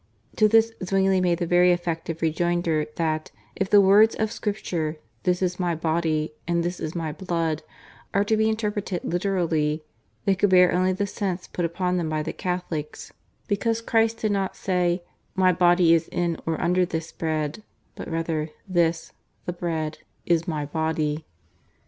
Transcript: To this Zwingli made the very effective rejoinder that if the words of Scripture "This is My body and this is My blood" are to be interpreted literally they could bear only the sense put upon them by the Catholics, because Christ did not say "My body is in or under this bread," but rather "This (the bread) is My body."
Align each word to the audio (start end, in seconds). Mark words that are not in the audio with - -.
To 0.37 0.47
this 0.47 0.71
Zwingli 0.83 1.21
made 1.21 1.37
the 1.37 1.45
very 1.45 1.71
effective 1.71 2.23
rejoinder 2.23 2.87
that 2.95 3.29
if 3.55 3.69
the 3.69 3.79
words 3.79 4.15
of 4.15 4.31
Scripture 4.31 4.97
"This 5.25 5.43
is 5.43 5.59
My 5.59 5.75
body 5.75 6.33
and 6.47 6.63
this 6.63 6.79
is 6.79 6.95
My 6.95 7.11
blood" 7.11 7.61
are 8.11 8.23
to 8.23 8.35
be 8.35 8.49
interpreted 8.49 9.03
literally 9.03 9.83
they 10.25 10.33
could 10.33 10.49
bear 10.49 10.71
only 10.71 10.91
the 10.91 11.05
sense 11.05 11.45
put 11.45 11.65
upon 11.65 11.97
them 11.97 12.09
by 12.09 12.23
the 12.23 12.33
Catholics, 12.33 13.11
because 13.47 13.79
Christ 13.79 14.17
did 14.17 14.31
not 14.31 14.55
say 14.55 15.03
"My 15.35 15.53
body 15.53 15.93
is 15.93 16.07
in 16.11 16.35
or 16.47 16.59
under 16.59 16.83
this 16.83 17.11
bread," 17.11 17.61
but 17.93 18.07
rather 18.09 18.49
"This 18.67 19.13
(the 19.45 19.53
bread) 19.53 19.99
is 20.25 20.47
My 20.47 20.65
body." 20.65 21.27